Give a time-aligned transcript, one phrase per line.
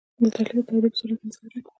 [0.23, 1.61] د تعلیق د دورې په صورت کې انتظار وي.